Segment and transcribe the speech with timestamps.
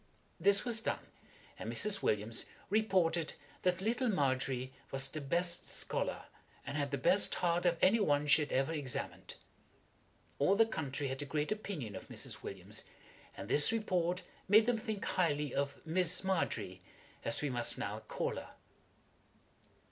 [0.39, 1.05] This was done,
[1.59, 2.01] and Mrs.
[2.01, 6.25] Williams reported that little Margery was the best scholar,
[6.65, 9.35] and had the best heart of any one she had ever examined.
[10.39, 12.41] All the country had a great opinion of Mrs.
[12.41, 12.83] Williams,
[13.37, 16.81] and this report made them think highly of Miss MARGERY,
[17.23, 18.55] as we must now call her.